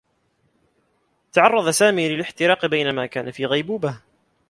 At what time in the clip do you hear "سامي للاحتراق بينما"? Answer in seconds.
1.69-3.05